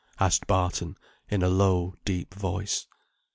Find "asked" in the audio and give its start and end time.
0.19-0.47